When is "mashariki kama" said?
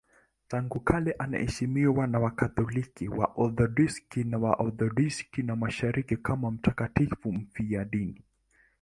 5.55-6.51